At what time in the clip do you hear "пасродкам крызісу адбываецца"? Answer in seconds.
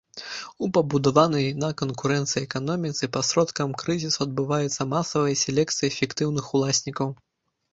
3.17-4.89